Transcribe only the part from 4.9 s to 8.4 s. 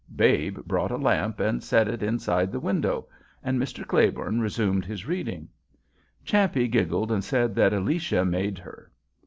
reading. Champe giggled and said that Alicia